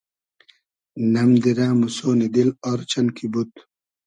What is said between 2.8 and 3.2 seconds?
چئن